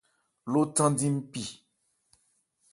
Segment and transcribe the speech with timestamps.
[0.51, 1.43] Lo thandi npi.